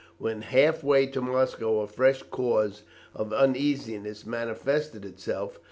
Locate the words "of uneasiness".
3.13-4.25